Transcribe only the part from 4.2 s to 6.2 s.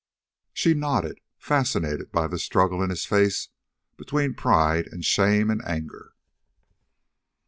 pride and shame and anger.